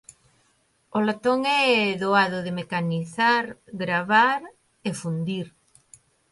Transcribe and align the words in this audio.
O 0.97 0.99
latón 1.07 1.39
é 1.59 1.63
doado 2.01 2.39
de 2.45 2.51
mecanizar, 2.59 3.43
gravar 3.83 4.41
e 4.87 4.89
fundir 5.01 5.47